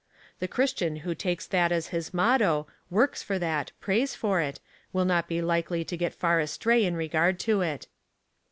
[0.39, 4.59] The Christian who takes that as his motto, works for that, prays for it,
[4.91, 7.85] will not be likely to get far abtray in regard to it."